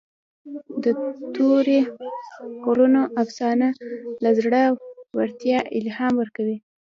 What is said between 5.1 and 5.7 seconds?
ورتیا